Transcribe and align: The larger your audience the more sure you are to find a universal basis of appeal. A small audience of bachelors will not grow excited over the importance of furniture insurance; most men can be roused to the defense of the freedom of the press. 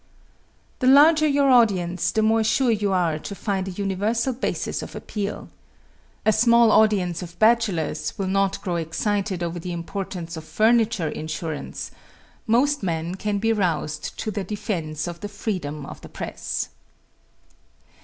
The 0.79 0.87
larger 0.87 1.27
your 1.27 1.51
audience 1.51 2.09
the 2.09 2.23
more 2.23 2.43
sure 2.43 2.71
you 2.71 2.91
are 2.91 3.19
to 3.19 3.35
find 3.35 3.67
a 3.67 3.71
universal 3.79 4.33
basis 4.33 4.81
of 4.81 4.95
appeal. 4.95 5.49
A 6.25 6.33
small 6.33 6.71
audience 6.71 7.21
of 7.21 7.37
bachelors 7.37 8.17
will 8.17 8.25
not 8.25 8.59
grow 8.63 8.77
excited 8.77 9.43
over 9.43 9.59
the 9.59 9.71
importance 9.71 10.35
of 10.35 10.43
furniture 10.43 11.07
insurance; 11.09 11.91
most 12.47 12.81
men 12.81 13.13
can 13.13 13.37
be 13.37 13.53
roused 13.53 14.17
to 14.21 14.31
the 14.31 14.43
defense 14.43 15.05
of 15.07 15.19
the 15.19 15.29
freedom 15.29 15.85
of 15.85 16.01
the 16.01 16.09
press. 16.09 16.69